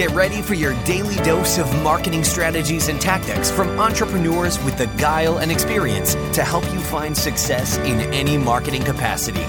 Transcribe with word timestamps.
Get 0.00 0.12
ready 0.12 0.40
for 0.40 0.54
your 0.54 0.72
daily 0.84 1.16
dose 1.16 1.58
of 1.58 1.70
marketing 1.82 2.24
strategies 2.24 2.88
and 2.88 2.98
tactics 2.98 3.50
from 3.50 3.68
entrepreneurs 3.78 4.58
with 4.64 4.78
the 4.78 4.86
guile 4.96 5.40
and 5.40 5.52
experience 5.52 6.14
to 6.32 6.42
help 6.42 6.64
you 6.72 6.80
find 6.80 7.14
success 7.14 7.76
in 7.76 8.00
any 8.14 8.38
marketing 8.38 8.82
capacity. 8.82 9.44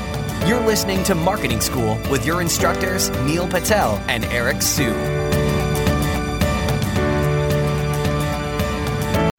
You're 0.46 0.60
listening 0.60 1.06
to 1.06 1.16
Marketing 1.16 1.62
School 1.62 1.98
with 2.12 2.26
your 2.26 2.42
instructors, 2.42 3.10
Neil 3.22 3.48
Patel 3.48 3.96
and 4.10 4.26
Eric 4.26 4.62
Siu. 4.62 4.92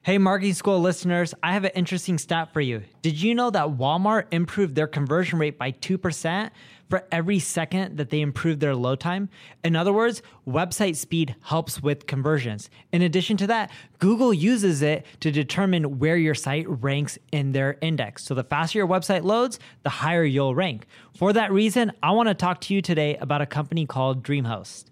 Hey, 0.05 0.17
Marketing 0.17 0.55
School 0.55 0.81
listeners, 0.81 1.35
I 1.43 1.53
have 1.53 1.65
an 1.65 1.73
interesting 1.75 2.17
stat 2.17 2.55
for 2.55 2.63
you. 2.63 2.85
Did 3.03 3.21
you 3.21 3.35
know 3.35 3.51
that 3.51 3.67
Walmart 3.69 4.29
improved 4.31 4.75
their 4.75 4.87
conversion 4.87 5.39
rate 5.39 5.59
by 5.59 5.73
2%? 5.73 6.51
For 6.93 7.07
every 7.11 7.39
second 7.39 7.97
that 7.97 8.11
they 8.11 8.21
improve 8.21 8.61
their 8.61 8.77
load 8.77 9.01
time. 9.01 9.31
In 9.65 9.75
other 9.75 9.95
words, 9.95 10.21
website 10.47 10.95
speed 10.95 11.35
helps 11.41 11.83
with 11.83 12.07
conversions. 12.07 12.69
In 12.93 13.01
addition 13.01 13.39
to 13.39 13.47
that, 13.47 13.71
Google 13.99 14.35
uses 14.35 14.83
it 14.83 15.07
to 15.21 15.31
determine 15.31 15.99
where 15.99 16.19
your 16.19 16.35
site 16.35 16.69
ranks 16.69 17.19
in 17.33 17.53
their 17.53 17.79
index. 17.81 18.25
So 18.25 18.35
the 18.35 18.45
faster 18.45 18.77
your 18.77 18.87
website 18.87 19.23
loads, 19.23 19.59
the 19.85 19.89
higher 19.89 20.23
you'll 20.23 20.55
rank. 20.55 20.85
For 21.17 21.33
that 21.33 21.51
reason, 21.51 21.93
I 22.03 22.11
want 22.11 22.29
to 22.29 22.35
talk 22.35 22.61
to 22.61 22.75
you 22.75 22.83
today 22.83 23.17
about 23.17 23.41
a 23.41 23.47
company 23.47 23.87
called 23.87 24.23
DreamHost. 24.23 24.92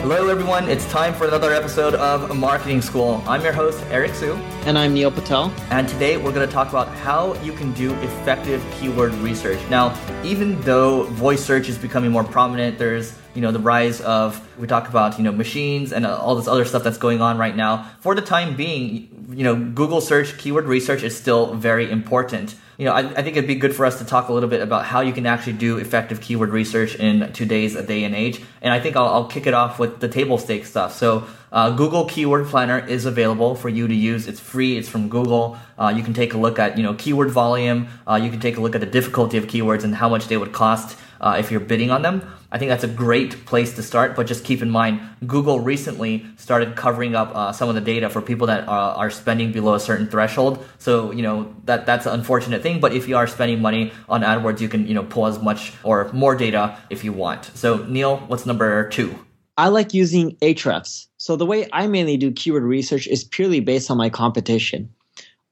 Hello, 0.00 0.28
everyone. 0.28 0.66
It's 0.66 0.90
time 0.90 1.12
for 1.12 1.26
another 1.26 1.52
episode 1.52 1.94
of 1.94 2.34
Marketing 2.34 2.80
School. 2.80 3.22
I'm 3.26 3.42
your 3.42 3.52
host, 3.52 3.84
Eric 3.90 4.14
Siu. 4.14 4.32
And 4.64 4.78
I'm 4.78 4.94
Neil 4.94 5.10
Patel. 5.10 5.52
And 5.68 5.86
today 5.86 6.16
we're 6.16 6.32
going 6.32 6.48
to 6.48 6.52
talk 6.52 6.70
about 6.70 6.88
how 6.88 7.34
you 7.42 7.52
can 7.52 7.70
do 7.72 7.92
effective 7.96 8.64
keyword 8.72 9.12
research. 9.16 9.58
Now, 9.68 9.94
even 10.24 10.58
though 10.62 11.02
voice 11.02 11.44
search 11.44 11.68
is 11.68 11.76
becoming 11.76 12.10
more 12.10 12.24
prominent, 12.24 12.78
there's 12.78 13.14
you 13.34 13.42
know 13.42 13.52
the 13.52 13.58
rise 13.58 14.00
of 14.00 14.40
we 14.58 14.66
talk 14.66 14.88
about 14.88 15.18
you 15.18 15.22
know 15.22 15.32
machines 15.32 15.92
and 15.92 16.06
all 16.06 16.34
this 16.34 16.48
other 16.48 16.64
stuff 16.64 16.82
that's 16.82 16.98
going 16.98 17.20
on 17.20 17.36
right 17.36 17.54
now 17.54 17.88
for 18.00 18.14
the 18.14 18.22
time 18.22 18.56
being 18.56 19.19
you 19.30 19.44
know 19.44 19.54
google 19.54 20.00
search 20.00 20.36
keyword 20.38 20.66
research 20.66 21.02
is 21.02 21.16
still 21.16 21.54
very 21.54 21.90
important 21.90 22.54
you 22.80 22.86
know, 22.86 22.94
I, 22.94 23.00
I, 23.00 23.22
think 23.22 23.36
it'd 23.36 23.46
be 23.46 23.56
good 23.56 23.76
for 23.76 23.84
us 23.84 23.98
to 23.98 24.06
talk 24.06 24.30
a 24.30 24.32
little 24.32 24.48
bit 24.48 24.62
about 24.62 24.86
how 24.86 25.02
you 25.02 25.12
can 25.12 25.26
actually 25.26 25.52
do 25.52 25.76
effective 25.76 26.22
keyword 26.22 26.48
research 26.48 26.94
in 26.94 27.30
today's 27.34 27.74
day 27.74 28.04
and 28.04 28.14
age. 28.14 28.40
And 28.62 28.72
I 28.72 28.80
think 28.80 28.96
I'll, 28.96 29.04
I'll 29.04 29.26
kick 29.26 29.46
it 29.46 29.52
off 29.52 29.78
with 29.78 30.00
the 30.00 30.08
table 30.08 30.38
stakes 30.38 30.70
stuff. 30.70 30.96
So, 30.96 31.26
uh, 31.52 31.72
Google 31.72 32.06
Keyword 32.06 32.46
Planner 32.46 32.78
is 32.78 33.04
available 33.04 33.54
for 33.54 33.68
you 33.68 33.86
to 33.86 33.94
use. 33.94 34.26
It's 34.26 34.40
free. 34.40 34.78
It's 34.78 34.88
from 34.88 35.10
Google. 35.10 35.58
Uh, 35.78 35.92
you 35.94 36.02
can 36.02 36.14
take 36.14 36.32
a 36.32 36.38
look 36.38 36.58
at, 36.58 36.78
you 36.78 36.82
know, 36.82 36.94
keyword 36.94 37.30
volume. 37.30 37.88
Uh, 38.06 38.14
you 38.14 38.30
can 38.30 38.40
take 38.40 38.56
a 38.56 38.62
look 38.62 38.74
at 38.74 38.80
the 38.80 38.86
difficulty 38.86 39.36
of 39.36 39.44
keywords 39.44 39.84
and 39.84 39.94
how 39.94 40.08
much 40.08 40.28
they 40.28 40.38
would 40.38 40.52
cost 40.52 40.96
uh, 41.20 41.36
if 41.38 41.50
you're 41.50 41.60
bidding 41.60 41.90
on 41.90 42.02
them. 42.02 42.22
I 42.52 42.58
think 42.58 42.68
that's 42.68 42.84
a 42.84 42.88
great 42.88 43.44
place 43.46 43.74
to 43.76 43.82
start, 43.82 44.16
but 44.16 44.26
just 44.26 44.44
keep 44.44 44.60
in 44.62 44.70
mind, 44.70 45.00
Google 45.26 45.60
recently 45.60 46.26
started 46.36 46.74
covering 46.74 47.14
up 47.14 47.34
uh, 47.34 47.52
some 47.52 47.68
of 47.68 47.74
the 47.74 47.80
data 47.80 48.10
for 48.10 48.20
people 48.20 48.46
that 48.48 48.66
are, 48.66 48.96
are, 48.96 49.10
spending 49.10 49.52
below 49.52 49.74
a 49.74 49.80
certain 49.80 50.08
threshold. 50.08 50.64
So, 50.78 51.12
you 51.12 51.22
know, 51.22 51.54
that, 51.64 51.86
that's 51.86 52.06
an 52.06 52.14
unfortunate 52.14 52.62
thing, 52.62 52.80
but 52.80 52.92
if 52.92 53.06
you 53.06 53.16
are 53.16 53.26
spending 53.26 53.60
money 53.60 53.92
on 54.08 54.22
AdWords, 54.22 54.60
you 54.60 54.68
can, 54.68 54.86
you 54.86 54.94
know, 54.94 55.04
pull 55.04 55.26
as 55.26 55.40
much 55.40 55.72
or 55.84 56.10
more 56.12 56.34
data 56.34 56.76
if 56.90 57.04
you 57.04 57.12
want. 57.12 57.50
So, 57.54 57.84
Neil, 57.84 58.18
what's 58.26 58.46
number 58.46 58.88
two? 58.88 59.14
I 59.56 59.68
like 59.68 59.92
using 59.92 60.36
Ahrefs. 60.36 61.06
So 61.18 61.36
the 61.36 61.44
way 61.44 61.68
I 61.72 61.86
mainly 61.86 62.16
do 62.16 62.32
keyword 62.32 62.62
research 62.62 63.06
is 63.06 63.24
purely 63.24 63.60
based 63.60 63.90
on 63.90 63.98
my 63.98 64.08
competition. 64.08 64.88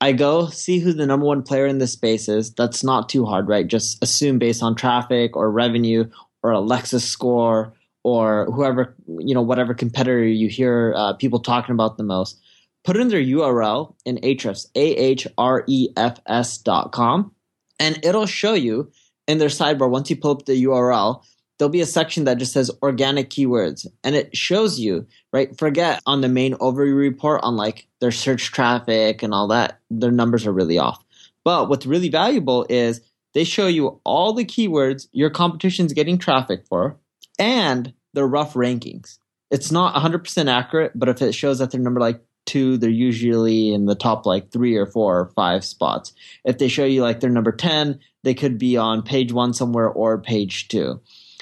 I 0.00 0.12
go 0.12 0.47
see 0.48 0.78
who 0.78 0.92
the 0.92 1.06
number 1.06 1.26
one 1.26 1.42
player 1.42 1.66
in 1.66 1.78
this 1.78 1.92
space 1.92 2.28
is. 2.28 2.53
That's 2.54 2.84
not 2.84 3.09
too 3.09 3.25
hard, 3.25 3.48
right? 3.48 3.66
Just 3.66 4.03
assume 4.03 4.38
based 4.38 4.62
on 4.62 4.75
traffic 4.75 5.36
or 5.36 5.50
revenue 5.50 6.09
or 6.42 6.53
Alexa 6.53 7.00
score 7.00 7.75
or 8.04 8.47
whoever, 8.53 8.94
you 9.19 9.34
know, 9.34 9.42
whatever 9.42 9.75
competitor 9.75 10.25
you 10.25 10.48
hear 10.48 10.94
uh, 10.97 11.14
people 11.14 11.41
talking 11.41 11.72
about 11.72 11.97
the 11.97 12.04
most. 12.04 12.41
Put 12.84 12.97
in 12.97 13.08
their 13.08 13.20
URL 13.20 13.94
in 14.04 14.19
Ahrefs, 14.19 14.66
A 14.76 14.94
H 14.94 15.26
R 15.37 15.64
E 15.66 15.88
F 15.97 16.20
S 16.26 16.58
dot 16.58 16.92
com, 16.92 17.32
and 17.81 17.98
it'll 18.04 18.26
show 18.26 18.54
you 18.54 18.91
in 19.26 19.38
their 19.38 19.48
sidebar 19.48 19.91
once 19.91 20.08
you 20.08 20.16
pull 20.16 20.31
up 20.31 20.47
the 20.47 20.64
URL 20.64 21.22
there'll 21.58 21.70
be 21.70 21.80
a 21.80 21.86
section 21.86 22.24
that 22.24 22.38
just 22.38 22.52
says 22.52 22.70
organic 22.82 23.30
keywords 23.30 23.86
and 24.04 24.14
it 24.14 24.36
shows 24.36 24.78
you, 24.78 25.06
right? 25.32 25.56
Forget 25.58 26.00
on 26.06 26.20
the 26.20 26.28
main 26.28 26.54
overview 26.54 26.96
report 26.96 27.41
on 27.42 27.56
like 27.56 27.88
their 28.00 28.12
search 28.12 28.52
traffic 28.52 29.22
and 29.22 29.34
all 29.34 29.48
that, 29.48 29.80
their 29.91 30.12
numbers 30.12 30.46
are 30.46 30.52
really 30.52 30.78
off. 30.78 31.02
But 31.44 31.69
what's 31.69 31.86
really 31.86 32.08
valuable 32.08 32.66
is 32.69 33.00
they 33.34 33.44
show 33.44 33.66
you 33.66 34.00
all 34.04 34.32
the 34.32 34.44
keywords 34.44 35.08
your 35.12 35.30
competition's 35.30 35.92
getting 35.92 36.19
traffic 36.19 36.64
for 36.69 36.96
and 37.38 37.92
their 38.14 38.26
rough 38.26 38.54
rankings. 38.54 39.19
It's 39.50 39.72
not 39.72 39.94
100% 39.94 40.50
accurate, 40.50 40.92
but 40.94 41.08
if 41.08 41.22
it 41.22 41.34
shows 41.34 41.58
that 41.58 41.70
they're 41.70 41.80
number 41.80 42.00
like 42.00 42.20
two, 42.46 42.76
they're 42.76 42.90
usually 42.90 43.72
in 43.72 43.86
the 43.86 43.94
top 43.94 44.26
like 44.26 44.50
three 44.50 44.76
or 44.76 44.86
four 44.86 45.20
or 45.20 45.26
five 45.34 45.64
spots. 45.64 46.12
If 46.44 46.58
they 46.58 46.69
show 46.69 46.84
you 46.84 47.02
like 47.02 47.20
they're 47.20 47.30
number 47.30 47.52
10, 47.52 47.98
they 48.25 48.34
could 48.34 48.58
be 48.58 48.76
on 48.76 49.02
page 49.02 49.32
one 49.32 49.54
somewhere 49.54 49.88
or 49.88 50.19
page 50.19 50.69
two 50.69 51.00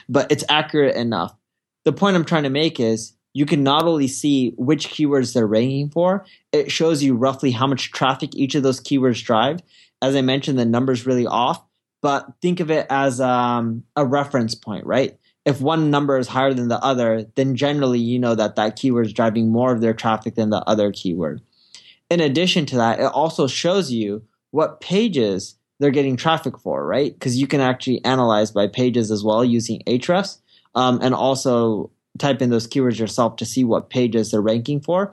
but 0.09 0.31
it's 0.31 0.44
accurate 0.49 0.97
enough. 0.97 1.34
The 1.84 1.93
point 1.93 2.17
I'm 2.17 2.25
trying 2.25 2.44
to 2.44 2.50
make 2.50 2.81
is 2.81 3.15
you 3.33 3.47
can 3.47 3.62
not 3.62 3.84
only 3.84 4.09
see 4.09 4.55
which 4.56 4.89
keywords 4.89 5.34
they're 5.34 5.47
ranking 5.47 5.91
for, 5.91 6.25
it 6.53 6.72
shows 6.72 7.03
you 7.03 7.15
roughly 7.15 7.50
how 7.50 7.67
much 7.67 7.93
traffic 7.93 8.34
each 8.34 8.55
of 8.55 8.62
those 8.62 8.81
keywords 8.81 9.22
drive. 9.22 9.61
As 10.00 10.16
I 10.16 10.22
mentioned, 10.22 10.59
the 10.59 10.65
number's 10.65 11.06
really 11.06 11.27
off, 11.27 11.62
but 12.03 12.27
think 12.41 12.61
of 12.61 12.71
it 12.71 12.87
as 12.89 13.21
um, 13.21 13.84
a 13.95 14.06
reference 14.06 14.55
point, 14.55 14.87
right? 14.87 15.19
If 15.45 15.61
one 15.61 15.91
number 15.91 16.19
is 16.19 16.28
higher 16.28 16.55
than 16.55 16.69
the 16.69 16.83
other, 16.83 17.27
then 17.37 17.56
generally 17.56 17.99
you 17.99 18.19
know 18.19 18.34
that 18.34 18.56
that 18.56 18.77
keyword 18.77 19.06
is 19.06 19.12
driving 19.12 19.53
more 19.53 19.72
of 19.72 19.81
their 19.81 19.95
traffic 19.95 20.34
than 20.34 20.50
the 20.50 20.62
other 20.66 20.91
keyword. 20.91 21.41
In 22.11 22.21
addition 22.21 22.66
to 22.66 22.77
that, 22.77 23.00
it 23.00 23.05
also 23.05 23.47
shows 23.47 23.93
you 23.93 24.22
what 24.50 24.81
pages 24.81 25.56
they're 25.78 25.91
getting 25.91 26.16
traffic 26.16 26.59
for, 26.59 26.87
right? 26.87 27.12
Because 27.12 27.38
you 27.38 27.47
can 27.47 27.60
actually 27.60 28.04
analyze 28.04 28.50
by 28.50 28.66
pages 28.66 29.10
as 29.10 29.22
well 29.22 29.44
using 29.44 29.82
Ahrefs, 29.87 30.38
um, 30.75 31.00
and 31.03 31.14
also 31.14 31.91
type 32.19 32.41
in 32.41 32.50
those 32.50 32.66
keywords 32.66 32.98
yourself 32.98 33.37
to 33.37 33.44
see 33.44 33.64
what 33.64 33.91
pages 33.91 34.31
they're 34.31 34.41
ranking 34.41 34.81
for. 34.81 35.12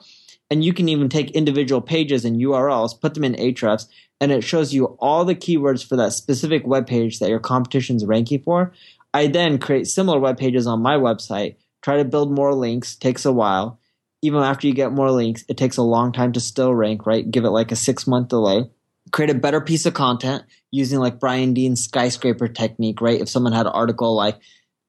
And 0.49 0.63
you 0.63 0.73
can 0.73 0.87
even 0.87 1.09
take 1.09 1.31
individual 1.31 1.81
pages 1.81 2.25
and 2.25 2.39
URLs, 2.39 2.99
put 2.99 3.13
them 3.13 3.23
in 3.23 3.35
Ahrefs, 3.35 3.87
and 4.21 4.31
it 4.31 4.43
shows 4.43 4.73
you 4.73 4.85
all 4.99 5.25
the 5.25 5.35
keywords 5.35 5.85
for 5.85 5.95
that 5.97 6.13
specific 6.13 6.65
web 6.65 6.87
page 6.87 7.19
that 7.19 7.29
your 7.29 7.39
competition 7.39 7.95
is 7.95 8.05
ranking 8.05 8.41
for. 8.41 8.71
I 9.13 9.27
then 9.27 9.57
create 9.57 9.87
similar 9.87 10.19
web 10.19 10.37
pages 10.37 10.65
on 10.65 10.81
my 10.81 10.95
website, 10.95 11.55
try 11.81 11.97
to 11.97 12.05
build 12.05 12.31
more 12.31 12.53
links, 12.53 12.95
takes 12.95 13.25
a 13.25 13.33
while. 13.33 13.79
Even 14.21 14.41
after 14.41 14.67
you 14.67 14.73
get 14.73 14.93
more 14.93 15.11
links, 15.11 15.43
it 15.49 15.57
takes 15.57 15.75
a 15.75 15.83
long 15.83 16.13
time 16.13 16.31
to 16.31 16.39
still 16.39 16.73
rank, 16.73 17.05
right? 17.05 17.29
Give 17.29 17.43
it 17.43 17.49
like 17.49 17.71
a 17.71 17.75
six 17.75 18.07
month 18.07 18.29
delay 18.29 18.69
create 19.11 19.29
a 19.29 19.35
better 19.35 19.61
piece 19.61 19.85
of 19.85 19.93
content 19.93 20.43
using 20.71 20.99
like 20.99 21.19
Brian 21.19 21.53
Dean's 21.53 21.83
skyscraper 21.83 22.47
technique, 22.47 23.01
right? 23.01 23.21
If 23.21 23.29
someone 23.29 23.53
had 23.53 23.65
an 23.65 23.73
article 23.73 24.15
like 24.15 24.39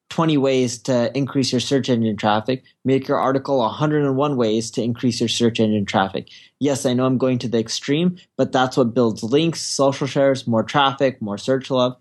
20 0.09 0.37
ways 0.37 0.77
to 0.83 1.15
increase 1.17 1.51
your 1.51 1.59
search 1.59 1.89
engine 1.89 2.15
traffic, 2.15 2.63
make 2.83 3.07
your 3.07 3.19
article 3.19 3.59
101 3.59 4.37
ways 4.37 4.71
to 4.71 4.81
increase 4.81 5.19
your 5.19 5.29
search 5.29 5.59
engine 5.59 5.85
traffic. 5.85 6.29
Yes, 6.59 6.85
I 6.85 6.93
know 6.93 7.05
I'm 7.05 7.17
going 7.17 7.39
to 7.39 7.47
the 7.47 7.59
extreme, 7.59 8.17
but 8.37 8.51
that's 8.51 8.77
what 8.77 8.93
builds 8.93 9.23
links, 9.23 9.61
social 9.61 10.07
shares, 10.07 10.47
more 10.47 10.63
traffic, 10.63 11.21
more 11.21 11.37
search 11.37 11.69
love. 11.69 11.95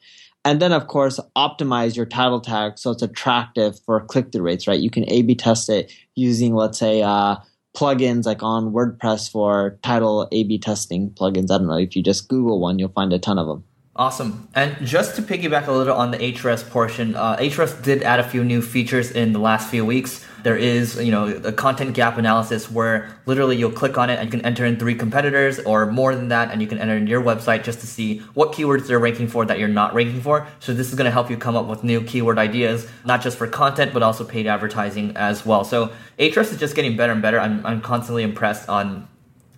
And 0.45 0.61
then, 0.61 0.73
of 0.73 0.89
course, 0.89 1.19
optimize 1.37 1.97
your 1.97 2.05
title 2.05 2.41
tag 2.41 2.79
so 2.79 2.91
it's 2.91 3.03
attractive 3.03 3.81
for 3.81 4.01
click 4.01 4.31
through 4.31 4.43
rates, 4.43 4.69
right? 4.69 4.79
You 4.79 4.91
can 4.91 5.09
A 5.09 5.23
B 5.23 5.35
test 5.35 5.71
it 5.71 5.91
using, 6.15 6.55
let's 6.55 6.79
say, 6.79 7.03
uh, 7.03 7.37
plugins 7.75 8.25
like 8.25 8.43
on 8.43 8.73
WordPress 8.73 9.31
for 9.31 9.79
title 9.83 10.29
A/B 10.33 10.59
testing 10.59 11.11
plugins. 11.11 11.51
I 11.51 11.59
don't 11.59 11.67
know 11.67 11.77
if 11.79 11.97
you 11.97 12.03
just 12.03 12.29
Google 12.29 12.61
one, 12.61 12.79
you'll 12.79 12.89
find 12.91 13.13
a 13.13 13.19
ton 13.19 13.39
of 13.39 13.47
them. 13.47 13.65
Awesome. 13.97 14.49
And 14.57 14.85
just 14.85 15.15
to 15.17 15.23
piggyback 15.23 15.69
a 15.69 15.73
little 15.73 15.95
on 15.95 16.11
the 16.11 16.19
Ahrefs 16.19 16.69
portion, 16.69 17.15
uh, 17.15 17.37
Ahrefs 17.37 17.81
did 17.81 18.03
add 18.03 18.19
a 18.19 18.29
few 18.29 18.43
new 18.43 18.61
features 18.61 19.13
in 19.13 19.33
the 19.33 19.39
last 19.39 19.71
few 19.71 19.87
weeks. 19.87 20.27
There 20.43 20.57
is, 20.57 21.01
you 21.01 21.13
know, 21.13 21.29
a 21.29 21.53
content 21.53 21.95
gap 21.95 22.19
analysis 22.19 22.69
where 22.69 23.17
literally 23.25 23.57
you'll 23.57 23.71
click 23.71 23.97
on 23.97 24.11
it 24.11 24.19
and 24.19 24.27
you 24.27 24.31
can 24.33 24.45
enter 24.45 24.65
in 24.65 24.81
three 24.81 24.97
competitors 24.97 25.61
or 25.61 25.87
more 25.87 26.17
than 26.17 26.27
that, 26.29 26.51
and 26.51 26.61
you 26.61 26.67
can 26.67 26.79
enter 26.79 26.97
in 26.97 27.07
your 27.07 27.23
website 27.23 27.63
just 27.63 27.79
to 27.81 27.87
see 27.87 28.19
what 28.35 28.51
keywords 28.51 28.89
they're 28.89 28.99
ranking 28.99 29.29
for 29.29 29.45
that 29.47 29.61
you're 29.61 29.69
not 29.69 29.95
ranking 29.95 30.21
for. 30.21 30.49
So 30.59 30.75
this 30.75 30.89
is 30.89 30.97
going 30.97 31.07
to 31.07 31.13
help 31.13 31.31
you 31.31 31.37
come 31.37 31.57
up 31.57 31.67
with 31.67 31.85
new 31.85 32.03
keyword 32.03 32.37
ideas, 32.37 32.89
not 33.05 33.23
just 33.23 33.39
for 33.39 33.47
content, 33.47 33.95
but 33.95 34.03
also 34.03 34.25
paid 34.25 34.49
advertising 34.49 35.17
as 35.17 35.47
well. 35.47 35.63
So 35.63 35.93
Ahrefs 36.19 36.51
is 36.51 36.59
just 36.59 36.75
getting 36.75 36.97
better 36.97 37.13
and 37.13 37.23
better. 37.23 37.39
I'm, 37.39 37.65
I'm 37.65 37.81
constantly 37.81 38.25
impressed 38.25 38.69
on 38.69 39.07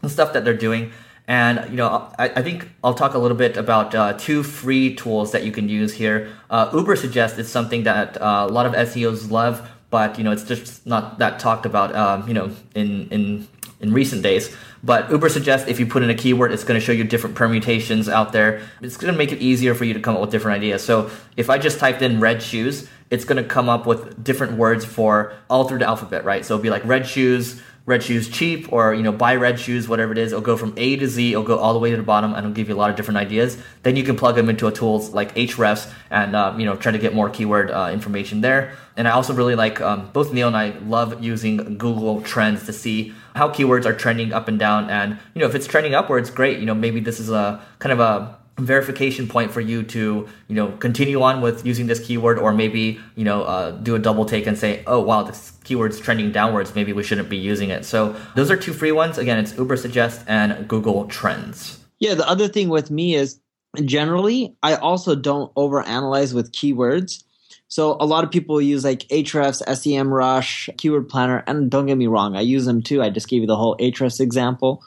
the 0.03 0.11
stuff 0.11 0.35
that 0.35 0.44
they're 0.44 0.55
doing. 0.55 0.93
And 1.28 1.70
you 1.70 1.76
know, 1.76 2.08
I, 2.19 2.28
I, 2.28 2.43
think 2.43 2.70
I'll 2.84 2.94
talk 2.94 3.14
a 3.14 3.19
little 3.19 3.37
bit 3.37 3.56
about 3.56 3.94
uh, 3.94 4.12
two 4.12 4.44
free 4.44 4.94
tools 4.94 5.32
that 5.32 5.43
you 5.43 5.50
can 5.50 5.69
use 5.69 5.93
here. 5.93 6.32
Uh, 6.50 6.70
Ubersuggest 6.70 7.38
is 7.38 7.50
something 7.50 7.82
that 7.82 8.20
uh, 8.23 8.46
a 8.49 8.52
lot 8.52 8.64
of 8.64 8.75
SEOs 8.75 9.28
love, 9.28 9.69
but 9.90 10.19
you 10.19 10.25
know 10.25 10.31
it's 10.31 10.44
just 10.44 10.87
not 10.87 11.19
that 11.19 11.40
talked 11.40 11.67
about. 11.67 11.94
Um, 11.96 12.28
you 12.28 12.34
know, 12.34 12.52
in 12.76 13.08
in 13.08 13.49
in 13.81 13.93
recent 13.93 14.23
days. 14.23 14.55
But 14.82 15.11
Uber 15.11 15.28
suggests 15.28 15.69
if 15.69 15.81
you 15.81 15.87
put 15.87 16.02
in 16.02 16.11
a 16.11 16.14
keyword, 16.14 16.52
it's 16.52 16.64
going 16.64 16.78
to 16.78 16.84
show 16.84 16.93
you 16.93 17.02
different 17.02 17.34
permutations 17.34 18.08
out 18.08 18.32
there. 18.32 18.62
It's 18.81 18.96
going 18.96 19.12
to 19.12 19.19
make 19.19 19.32
it 19.32 19.40
easier 19.40 19.75
for 19.75 19.84
you 19.84 19.94
to 19.94 20.00
come 20.00 20.14
up 20.14 20.20
with 20.20 20.31
different 20.31 20.56
ideas. 20.56 20.84
So 20.84 21.11
if 21.37 21.50
I 21.50 21.58
just 21.58 21.79
typed 21.79 22.02
in 22.02 22.20
red 22.20 22.43
shoes, 22.43 22.88
it's 23.11 23.25
going 23.25 23.43
to 23.43 23.49
come 23.49 23.69
up 23.69 23.87
with 23.87 24.23
different 24.23 24.56
words 24.58 24.85
for 24.85 25.32
all 25.49 25.69
through 25.69 25.79
the 25.79 25.87
alphabet, 25.87 26.25
right? 26.25 26.44
So 26.44 26.55
it'll 26.55 26.62
be 26.62 26.70
like 26.70 26.85
red 26.85 27.06
shoes, 27.06 27.61
red 27.87 28.03
shoes 28.03 28.29
cheap, 28.29 28.73
or 28.73 28.93
you 28.94 29.03
know 29.03 29.12
buy 29.12 29.37
red 29.37 29.61
shoes, 29.61 29.88
whatever 29.88 30.12
it 30.12 30.19
is. 30.19 30.32
It'll 30.32 30.44
go 30.44 30.56
from 30.56 30.75
A 30.76 30.97
to 30.97 31.06
Z. 31.06 31.32
It'll 31.32 31.44
go 31.44 31.56
all 31.58 31.73
the 31.73 31.79
way 31.79 31.91
to 31.91 31.97
the 31.97 32.03
bottom, 32.03 32.35
and 32.35 32.38
it'll 32.44 32.55
give 32.55 32.69
you 32.69 32.75
a 32.75 32.76
lot 32.76 32.91
of 32.91 32.97
different 32.97 33.19
ideas. 33.19 33.56
Then 33.85 33.97
you 33.97 34.03
can 34.03 34.17
plug 34.17 34.35
them 34.35 34.50
into 34.50 34.67
a 34.67 34.73
tools 34.73 35.11
like 35.11 35.35
Ahrefs 35.37 35.91
and 36.11 36.35
uh, 36.35 36.55
you 36.58 36.64
know 36.64 36.76
try 36.76 36.93
to 36.93 36.99
get 36.99 37.14
more 37.14 37.31
keyword 37.31 37.70
uh, 37.70 37.91
information 37.93 38.41
there. 38.41 38.76
And 38.97 39.06
I 39.06 39.12
also 39.12 39.35
really 39.35 39.55
like 39.55 39.81
um, 39.81 40.11
both 40.12 40.32
Neil 40.32 40.49
and 40.49 40.56
I 40.56 40.70
love 40.87 41.23
using 41.23 41.79
Google 41.79 42.23
Trends 42.23 42.67
to 42.67 42.73
see 42.73 43.14
how 43.35 43.50
keywords 43.50 43.85
are 43.85 43.94
trending 43.94 44.32
up 44.32 44.49
and 44.49 44.58
down. 44.58 44.91
And 44.91 45.19
you 45.35 45.41
know 45.41 45.47
if 45.47 45.55
it's 45.55 45.67
trending 45.67 45.94
upwards, 45.94 46.31
great. 46.31 46.58
You 46.58 46.67
know 46.67 46.75
maybe 46.75 47.00
this 47.00 47.20
is 47.20 47.31
a 47.31 47.62
kind 47.79 47.93
of 47.93 48.00
a 48.00 48.37
verification 48.58 49.29
point 49.29 49.50
for 49.53 49.61
you 49.61 49.82
to 49.82 50.26
you 50.49 50.55
know 50.55 50.69
continue 50.79 51.20
on 51.20 51.43
with 51.43 51.67
using 51.67 51.87
this 51.87 52.00
keyword 52.00 52.38
or 52.38 52.53
maybe 52.53 52.99
you 53.14 53.25
know 53.25 53.43
uh, 53.43 53.70
do 53.73 53.94
a 53.94 53.99
double 53.99 54.25
take 54.25 54.47
and 54.47 54.56
say 54.56 54.82
oh 54.87 55.00
wow 55.00 55.23
this 55.23 55.53
keyword's 55.64 56.00
trending 56.00 56.32
downwards. 56.32 56.75
Maybe 56.75 56.93
we 56.93 57.03
shouldn't 57.03 57.29
be 57.29 57.37
using 57.37 57.70
it. 57.70 57.85
So 57.85 58.17
those 58.35 58.50
are 58.50 58.56
two 58.56 58.73
free 58.73 58.93
ones. 58.93 59.19
Again 59.19 59.38
it's 59.38 59.53
Ubersuggest 59.53 60.25
and 60.26 60.67
google 60.69 61.06
trends. 61.06 61.85
Yeah 61.99 62.14
the 62.14 62.29
other 62.29 62.49
thing 62.49 62.69
with 62.69 62.91
me 62.91 63.14
is 63.14 63.41
generally 63.85 64.56
i 64.62 64.75
also 64.76 65.14
don't 65.14 65.55
overanalyze 65.55 66.32
with 66.32 66.53
keywords. 66.53 67.23
So 67.69 67.97
a 67.99 68.06
lot 68.06 68.25
of 68.25 68.31
people 68.31 68.61
use 68.61 68.85
like 68.85 69.00
Ahrefs, 69.08 69.61
SEMrush, 69.67 70.76
Keyword 70.79 71.08
Planner, 71.08 71.43
and 71.47 71.69
don't 71.69 71.87
get 71.87 71.99
me 71.99 72.06
wrong, 72.06 72.37
I 72.37 72.41
use 72.41 72.64
them 72.64 72.81
too. 72.81 73.03
I 73.03 73.11
just 73.11 73.29
gave 73.29 73.41
you 73.41 73.47
the 73.47 73.56
whole 73.56 73.76
Ahrefs 73.79 74.20
example. 74.20 74.82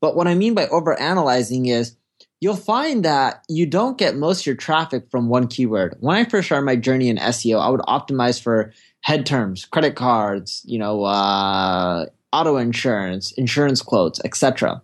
But 0.00 0.16
what 0.16 0.28
I 0.28 0.34
mean 0.34 0.54
by 0.54 0.66
overanalyzing 0.66 1.68
is 1.68 1.96
you'll 2.40 2.56
find 2.56 3.04
that 3.04 3.44
you 3.48 3.66
don't 3.66 3.98
get 3.98 4.16
most 4.16 4.40
of 4.40 4.46
your 4.46 4.56
traffic 4.56 5.10
from 5.10 5.28
one 5.28 5.46
keyword. 5.46 5.96
When 6.00 6.16
I 6.16 6.24
first 6.24 6.46
started 6.46 6.64
my 6.64 6.76
journey 6.76 7.08
in 7.08 7.18
SEO, 7.18 7.60
I 7.60 7.68
would 7.68 7.82
optimize 7.82 8.42
for 8.42 8.72
head 9.02 9.26
terms, 9.26 9.66
credit 9.66 9.94
cards, 9.94 10.62
you 10.64 10.78
know, 10.78 11.04
uh, 11.04 12.06
auto 12.32 12.56
insurance, 12.56 13.32
insurance 13.32 13.82
quotes, 13.82 14.20
etc. 14.24 14.82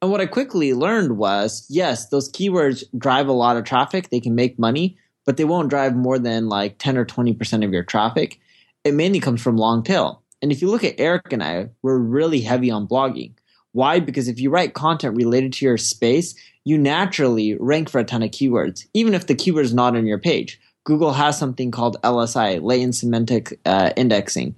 And 0.00 0.10
what 0.10 0.20
I 0.20 0.26
quickly 0.26 0.74
learned 0.74 1.16
was, 1.16 1.64
yes, 1.68 2.08
those 2.08 2.30
keywords 2.30 2.84
drive 2.98 3.28
a 3.28 3.32
lot 3.32 3.56
of 3.56 3.64
traffic. 3.64 4.10
They 4.10 4.20
can 4.20 4.34
make 4.34 4.58
money, 4.58 4.98
but 5.24 5.36
they 5.36 5.44
won't 5.44 5.70
drive 5.70 5.94
more 5.94 6.18
than 6.18 6.48
like 6.48 6.78
10 6.78 6.98
or 6.98 7.06
20% 7.06 7.64
of 7.64 7.72
your 7.72 7.84
traffic. 7.84 8.40
It 8.84 8.94
mainly 8.94 9.20
comes 9.20 9.40
from 9.40 9.56
long 9.56 9.82
tail. 9.82 10.22
And 10.42 10.50
if 10.50 10.60
you 10.60 10.68
look 10.68 10.82
at 10.82 10.96
Eric 10.98 11.32
and 11.32 11.42
I, 11.42 11.68
we're 11.82 11.98
really 11.98 12.40
heavy 12.40 12.70
on 12.70 12.88
blogging. 12.88 13.34
Why? 13.70 14.00
Because 14.00 14.28
if 14.28 14.40
you 14.40 14.50
write 14.50 14.74
content 14.74 15.16
related 15.16 15.52
to 15.54 15.64
your 15.64 15.78
space, 15.78 16.34
you 16.64 16.78
naturally 16.78 17.56
rank 17.58 17.90
for 17.90 17.98
a 17.98 18.04
ton 18.04 18.22
of 18.22 18.30
keywords, 18.30 18.86
even 18.94 19.14
if 19.14 19.26
the 19.26 19.34
keyword 19.34 19.64
is 19.64 19.74
not 19.74 19.96
on 19.96 20.06
your 20.06 20.18
page. 20.18 20.60
Google 20.84 21.12
has 21.12 21.38
something 21.38 21.70
called 21.70 22.00
LSI, 22.02 22.60
latent 22.62 22.96
semantic 22.96 23.58
uh, 23.64 23.90
indexing, 23.96 24.56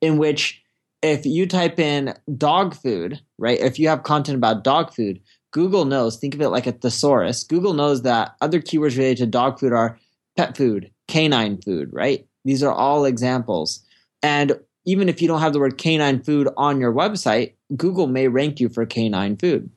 in 0.00 0.18
which 0.18 0.62
if 1.02 1.26
you 1.26 1.46
type 1.46 1.78
in 1.78 2.14
dog 2.36 2.74
food, 2.74 3.20
right, 3.38 3.58
if 3.58 3.78
you 3.78 3.88
have 3.88 4.04
content 4.04 4.36
about 4.36 4.64
dog 4.64 4.94
food, 4.94 5.20
Google 5.50 5.84
knows, 5.84 6.16
think 6.16 6.34
of 6.34 6.40
it 6.40 6.48
like 6.48 6.66
a 6.66 6.72
thesaurus. 6.72 7.44
Google 7.44 7.74
knows 7.74 8.02
that 8.02 8.34
other 8.40 8.60
keywords 8.60 8.96
related 8.96 9.18
to 9.18 9.26
dog 9.26 9.60
food 9.60 9.72
are 9.72 9.98
pet 10.36 10.56
food, 10.56 10.90
canine 11.06 11.60
food, 11.60 11.90
right? 11.92 12.26
These 12.44 12.62
are 12.62 12.72
all 12.72 13.04
examples. 13.04 13.84
And 14.22 14.58
even 14.86 15.08
if 15.08 15.22
you 15.22 15.28
don't 15.28 15.40
have 15.40 15.52
the 15.52 15.60
word 15.60 15.78
canine 15.78 16.22
food 16.22 16.48
on 16.56 16.80
your 16.80 16.92
website, 16.92 17.52
Google 17.76 18.06
may 18.06 18.28
rank 18.28 18.60
you 18.60 18.68
for 18.68 18.84
canine 18.86 19.36
food. 19.36 19.70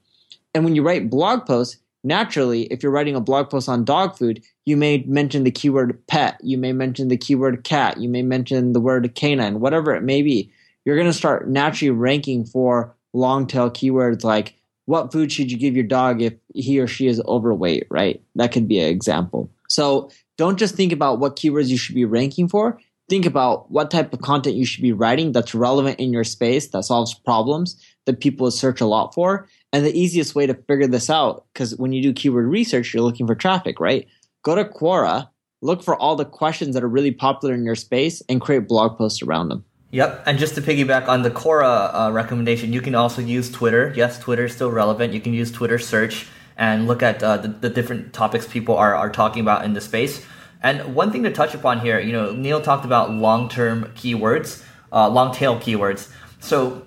And 0.57 0.65
when 0.65 0.73
you 0.73 0.81
write 0.81 1.11
blog 1.11 1.45
posts, 1.45 1.77
naturally, 2.03 2.63
if 2.63 2.81
you're 2.81 2.91
writing 2.91 3.13
a 3.15 3.21
blog 3.21 3.51
post 3.51 3.69
on 3.69 3.85
dog 3.85 4.17
food, 4.17 4.43
you 4.65 4.75
may 4.75 5.03
mention 5.05 5.43
the 5.43 5.51
keyword 5.51 6.07
pet, 6.07 6.39
you 6.41 6.57
may 6.57 6.73
mention 6.73 7.09
the 7.09 7.15
keyword 7.15 7.63
cat, 7.63 7.99
you 7.99 8.09
may 8.09 8.23
mention 8.23 8.73
the 8.73 8.79
word 8.79 9.13
canine, 9.13 9.59
whatever 9.59 9.93
it 9.93 10.01
may 10.01 10.23
be. 10.23 10.51
You're 10.83 10.95
going 10.95 11.05
to 11.05 11.13
start 11.13 11.47
naturally 11.47 11.91
ranking 11.91 12.43
for 12.43 12.95
long 13.13 13.45
tail 13.45 13.69
keywords 13.69 14.23
like 14.23 14.55
what 14.85 15.11
food 15.11 15.31
should 15.31 15.51
you 15.51 15.59
give 15.59 15.75
your 15.75 15.85
dog 15.85 16.23
if 16.23 16.33
he 16.55 16.79
or 16.79 16.87
she 16.87 17.05
is 17.05 17.21
overweight, 17.27 17.85
right? 17.91 18.19
That 18.33 18.51
could 18.51 18.67
be 18.67 18.79
an 18.79 18.89
example. 18.89 19.51
So 19.69 20.09
don't 20.39 20.57
just 20.57 20.73
think 20.73 20.91
about 20.91 21.19
what 21.19 21.35
keywords 21.35 21.67
you 21.67 21.77
should 21.77 21.93
be 21.93 22.05
ranking 22.05 22.49
for. 22.49 22.79
Think 23.11 23.27
about 23.27 23.69
what 23.69 23.91
type 23.91 24.11
of 24.11 24.21
content 24.21 24.55
you 24.55 24.65
should 24.65 24.81
be 24.81 24.91
writing 24.91 25.33
that's 25.33 25.53
relevant 25.53 25.99
in 25.99 26.11
your 26.11 26.23
space, 26.23 26.69
that 26.69 26.83
solves 26.83 27.13
problems 27.13 27.79
that 28.07 28.19
people 28.19 28.49
search 28.49 28.81
a 28.81 28.87
lot 28.87 29.13
for, 29.13 29.47
and 29.71 29.85
the 29.85 29.95
easiest 29.97 30.33
way 30.33 30.47
to 30.47 30.55
figure 30.55 30.87
this 30.87 31.09
out, 31.09 31.45
because 31.53 31.75
when 31.75 31.93
you 31.93 32.01
do 32.01 32.11
keyword 32.11 32.47
research, 32.47 32.93
you're 32.93 33.03
looking 33.03 33.27
for 33.27 33.35
traffic, 33.35 33.79
right? 33.79 34.07
Go 34.41 34.55
to 34.55 34.65
Quora, 34.65 35.29
look 35.61 35.83
for 35.83 35.95
all 35.95 36.15
the 36.15 36.25
questions 36.25 36.73
that 36.73 36.83
are 36.83 36.89
really 36.89 37.11
popular 37.11 37.53
in 37.53 37.63
your 37.63 37.75
space, 37.75 38.23
and 38.27 38.41
create 38.41 38.67
blog 38.67 38.97
posts 38.97 39.21
around 39.21 39.49
them. 39.49 39.63
Yep, 39.91 40.23
and 40.25 40.39
just 40.39 40.55
to 40.55 40.61
piggyback 40.61 41.07
on 41.07 41.21
the 41.21 41.31
Quora 41.31 41.91
uh, 41.93 42.11
recommendation, 42.11 42.73
you 42.73 42.81
can 42.81 42.95
also 42.95 43.21
use 43.21 43.51
Twitter. 43.51 43.93
Yes, 43.95 44.19
Twitter 44.19 44.45
is 44.45 44.53
still 44.53 44.71
relevant. 44.71 45.13
You 45.13 45.21
can 45.21 45.33
use 45.33 45.51
Twitter 45.51 45.77
search 45.77 46.27
and 46.57 46.87
look 46.87 47.03
at 47.03 47.21
uh, 47.21 47.37
the, 47.37 47.49
the 47.49 47.69
different 47.69 48.13
topics 48.13 48.47
people 48.47 48.75
are, 48.75 48.95
are 48.95 49.09
talking 49.09 49.41
about 49.41 49.63
in 49.63 49.73
the 49.73 49.81
space. 49.81 50.25
And 50.63 50.95
one 50.95 51.11
thing 51.11 51.23
to 51.23 51.31
touch 51.31 51.53
upon 51.53 51.81
here, 51.81 51.99
you 51.99 52.11
know, 52.11 52.31
Neil 52.31 52.61
talked 52.61 52.83
about 52.83 53.11
long 53.11 53.47
term 53.47 53.85
keywords, 53.95 54.63
uh, 54.91 55.09
long 55.09 55.33
tail 55.33 55.59
keywords. 55.59 56.11
So 56.39 56.86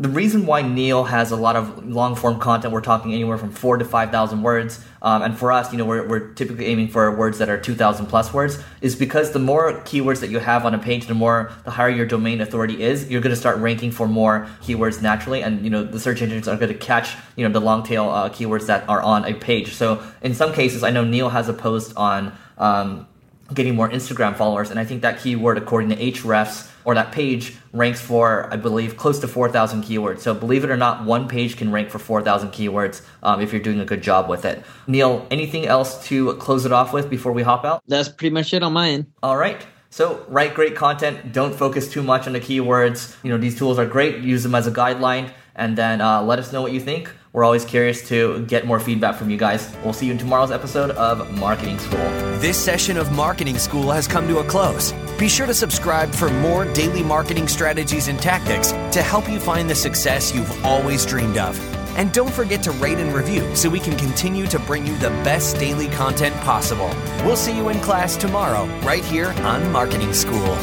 the 0.00 0.08
reason 0.08 0.46
why 0.46 0.62
Neil 0.62 1.02
has 1.02 1.32
a 1.32 1.36
lot 1.36 1.56
of 1.56 1.84
long 1.84 2.14
form 2.14 2.38
content, 2.38 2.72
we're 2.72 2.80
talking 2.80 3.12
anywhere 3.12 3.36
from 3.36 3.50
four 3.50 3.76
to 3.78 3.84
five 3.84 4.12
thousand 4.12 4.42
words, 4.42 4.80
um, 5.02 5.22
and 5.22 5.36
for 5.36 5.50
us, 5.50 5.72
you 5.72 5.78
know, 5.78 5.84
we're, 5.84 6.06
we're 6.06 6.32
typically 6.34 6.66
aiming 6.66 6.86
for 6.86 7.10
words 7.16 7.38
that 7.38 7.48
are 7.48 7.60
two 7.60 7.74
thousand 7.74 8.06
plus 8.06 8.32
words, 8.32 8.62
is 8.80 8.94
because 8.94 9.32
the 9.32 9.40
more 9.40 9.72
keywords 9.80 10.20
that 10.20 10.30
you 10.30 10.38
have 10.38 10.64
on 10.64 10.72
a 10.72 10.78
page, 10.78 11.08
the 11.08 11.14
more 11.14 11.50
the 11.64 11.72
higher 11.72 11.88
your 11.88 12.06
domain 12.06 12.40
authority 12.40 12.80
is, 12.80 13.10
you're 13.10 13.20
going 13.20 13.34
to 13.34 13.40
start 13.40 13.58
ranking 13.58 13.90
for 13.90 14.06
more 14.06 14.48
keywords 14.62 15.02
naturally, 15.02 15.42
and 15.42 15.64
you 15.64 15.70
know 15.70 15.82
the 15.82 15.98
search 15.98 16.22
engines 16.22 16.46
are 16.46 16.56
going 16.56 16.72
to 16.72 16.78
catch 16.78 17.16
you 17.34 17.44
know 17.44 17.52
the 17.52 17.60
long 17.60 17.82
tail 17.82 18.08
uh, 18.08 18.30
keywords 18.30 18.66
that 18.66 18.88
are 18.88 19.02
on 19.02 19.24
a 19.24 19.34
page. 19.34 19.74
So 19.74 20.00
in 20.22 20.32
some 20.32 20.52
cases, 20.52 20.84
I 20.84 20.90
know 20.90 21.02
Neil 21.02 21.28
has 21.28 21.48
a 21.48 21.52
post 21.52 21.96
on. 21.96 22.32
Um, 22.56 23.08
getting 23.54 23.74
more 23.74 23.88
Instagram 23.88 24.36
followers. 24.36 24.70
And 24.70 24.78
I 24.78 24.84
think 24.84 25.02
that 25.02 25.20
keyword, 25.20 25.58
according 25.58 25.90
to 25.90 25.96
Ahrefs 25.96 26.70
or 26.84 26.94
that 26.94 27.12
page, 27.12 27.56
ranks 27.72 28.00
for, 28.00 28.52
I 28.52 28.56
believe, 28.56 28.96
close 28.96 29.18
to 29.20 29.28
4,000 29.28 29.82
keywords. 29.82 30.20
So 30.20 30.34
believe 30.34 30.64
it 30.64 30.70
or 30.70 30.76
not, 30.76 31.04
one 31.04 31.28
page 31.28 31.56
can 31.56 31.72
rank 31.72 31.90
for 31.90 31.98
4,000 31.98 32.50
keywords 32.50 33.02
um, 33.22 33.40
if 33.40 33.52
you're 33.52 33.62
doing 33.62 33.80
a 33.80 33.84
good 33.84 34.02
job 34.02 34.28
with 34.28 34.44
it. 34.44 34.62
Neil, 34.86 35.26
anything 35.30 35.66
else 35.66 36.04
to 36.08 36.34
close 36.34 36.66
it 36.66 36.72
off 36.72 36.92
with 36.92 37.08
before 37.08 37.32
we 37.32 37.42
hop 37.42 37.64
out? 37.64 37.82
That's 37.86 38.08
pretty 38.08 38.32
much 38.34 38.52
it 38.52 38.62
on 38.62 38.72
mine. 38.72 39.06
All 39.22 39.36
right. 39.36 39.66
So 39.90 40.24
write 40.28 40.54
great 40.54 40.76
content. 40.76 41.32
Don't 41.32 41.54
focus 41.54 41.90
too 41.90 42.02
much 42.02 42.26
on 42.26 42.34
the 42.34 42.40
keywords. 42.40 43.16
You 43.22 43.30
know, 43.30 43.38
these 43.38 43.56
tools 43.56 43.78
are 43.78 43.86
great. 43.86 44.18
Use 44.18 44.42
them 44.42 44.54
as 44.54 44.66
a 44.66 44.70
guideline. 44.70 45.32
And 45.54 45.76
then 45.76 46.00
uh, 46.00 46.22
let 46.22 46.38
us 46.38 46.52
know 46.52 46.62
what 46.62 46.72
you 46.72 46.80
think. 46.80 47.10
We're 47.32 47.44
always 47.44 47.64
curious 47.64 48.08
to 48.08 48.44
get 48.46 48.66
more 48.66 48.80
feedback 48.80 49.16
from 49.16 49.28
you 49.28 49.36
guys. 49.36 49.74
We'll 49.84 49.92
see 49.92 50.06
you 50.06 50.12
in 50.12 50.18
tomorrow's 50.18 50.50
episode 50.50 50.92
of 50.92 51.30
Marketing 51.38 51.78
School. 51.78 51.98
This 52.38 52.56
session 52.56 52.96
of 52.96 53.12
Marketing 53.12 53.58
School 53.58 53.90
has 53.90 54.08
come 54.08 54.26
to 54.28 54.38
a 54.38 54.44
close. 54.44 54.92
Be 55.18 55.28
sure 55.28 55.46
to 55.46 55.52
subscribe 55.52 56.14
for 56.14 56.30
more 56.30 56.64
daily 56.72 57.02
marketing 57.02 57.46
strategies 57.46 58.08
and 58.08 58.18
tactics 58.18 58.70
to 58.92 59.02
help 59.02 59.28
you 59.28 59.38
find 59.38 59.68
the 59.68 59.74
success 59.74 60.34
you've 60.34 60.64
always 60.64 61.04
dreamed 61.04 61.36
of. 61.36 61.58
And 61.98 62.12
don't 62.12 62.32
forget 62.32 62.62
to 62.62 62.70
rate 62.72 62.98
and 62.98 63.12
review 63.12 63.54
so 63.54 63.68
we 63.68 63.80
can 63.80 63.96
continue 63.96 64.46
to 64.46 64.58
bring 64.60 64.86
you 64.86 64.96
the 64.96 65.10
best 65.22 65.58
daily 65.58 65.88
content 65.88 66.34
possible. 66.36 66.90
We'll 67.26 67.36
see 67.36 67.54
you 67.54 67.68
in 67.68 67.80
class 67.80 68.16
tomorrow, 68.16 68.66
right 68.80 69.04
here 69.04 69.34
on 69.42 69.70
Marketing 69.70 70.14
School. 70.14 70.56